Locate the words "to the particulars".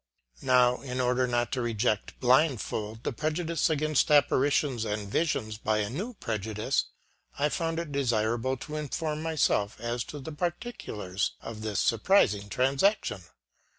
10.05-11.33